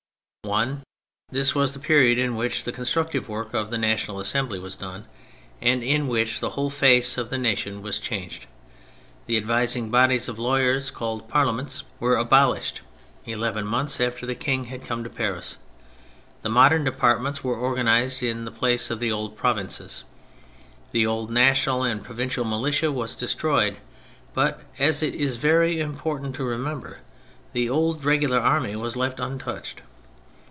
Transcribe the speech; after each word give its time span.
1. 0.43 0.83
This 1.31 1.55
was 1.55 1.71
the 1.71 1.79
period 1.79 2.17
in 2.17 2.35
which 2.35 2.63
the 2.65 2.73
con 2.73 2.83
structive 2.83 3.29
work 3.29 3.53
of 3.53 3.69
the 3.69 3.77
National 3.77 4.19
Assembly 4.19 4.59
was 4.59 4.75
done, 4.75 5.05
and 5.61 5.81
in 5.81 6.09
which 6.09 6.39
the 6.41 6.49
whole 6.49 6.71
face 6.71 7.17
of 7.17 7.29
the 7.29 7.37
nation 7.37 7.81
was 7.81 7.99
changed. 7.99 8.47
The 9.27 9.37
advising 9.37 9.91
bodies 9.91 10.27
of 10.27 10.39
lawyers 10.39 10.91
called" 10.91 11.29
Parliaments" 11.29 11.83
were 12.01 12.17
abolished 12.17 12.81
(eleven 13.25 13.65
months 13.65 14.01
after 14.01 14.25
the 14.25 14.35
King 14.35 14.65
had 14.65 14.83
come 14.83 15.05
to 15.05 15.09
Paris), 15.09 15.55
the 16.41 16.49
Modern 16.49 16.83
Departments 16.83 17.43
were 17.43 17.57
organised 17.57 18.21
in 18.21 18.43
the 18.43 18.51
place 18.51 18.89
of 18.89 18.99
the 18.99 19.11
old 19.11 19.37
provinces, 19.37 20.03
the 20.91 21.05
old 21.05 21.29
national 21.31 21.83
and 21.83 22.03
provincial 22.03 22.43
militia 22.43 22.91
was 22.91 23.15
destroyed; 23.15 23.77
but 24.33 24.59
(as 24.79 25.01
it 25.01 25.13
is 25.15 25.37
very 25.37 25.79
important 25.79 26.35
to 26.35 26.43
remember) 26.43 26.97
the 27.53 27.69
old 27.69 28.03
regular 28.03 28.39
army 28.39 28.75
was 28.75 28.97
left 28.97 29.19
untouched. 29.21 29.83